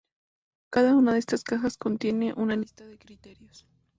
Cada 0.71 0.95
una 0.95 1.13
de 1.13 1.19
estas 1.19 1.43
cajas 1.43 1.77
contiene 1.77 2.33
una 2.33 2.55
lista 2.55 2.83
de 2.87 2.97
criterios. 2.97 3.67